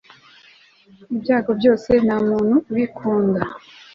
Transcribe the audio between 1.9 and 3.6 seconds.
ntamuntu ubikunda